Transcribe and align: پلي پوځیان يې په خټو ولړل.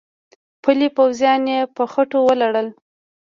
پلي 0.63 0.87
پوځیان 0.97 1.41
يې 1.53 1.59
په 1.75 1.83
خټو 1.91 2.19
ولړل. 2.23 2.67